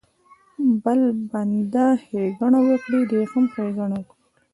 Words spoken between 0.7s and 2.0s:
بل بنده